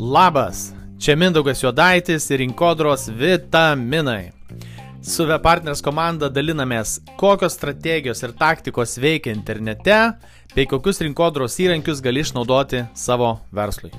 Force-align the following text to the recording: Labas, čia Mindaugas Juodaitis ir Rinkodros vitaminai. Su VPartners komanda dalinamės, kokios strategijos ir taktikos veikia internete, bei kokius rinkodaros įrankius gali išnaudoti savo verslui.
Labas, 0.00 0.72
čia 0.98 1.16
Mindaugas 1.16 1.62
Juodaitis 1.62 2.30
ir 2.30 2.38
Rinkodros 2.38 3.08
vitaminai. 3.08 4.30
Su 5.02 5.26
VPartners 5.26 5.82
komanda 5.82 6.28
dalinamės, 6.30 7.00
kokios 7.18 7.58
strategijos 7.58 8.22
ir 8.22 8.36
taktikos 8.38 8.94
veikia 9.02 9.34
internete, 9.34 9.98
bei 10.54 10.70
kokius 10.70 11.02
rinkodaros 11.02 11.58
įrankius 11.66 12.04
gali 12.04 12.22
išnaudoti 12.22 12.86
savo 12.94 13.40
verslui. 13.50 13.90